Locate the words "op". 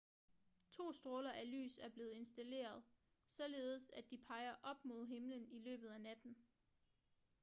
4.63-4.85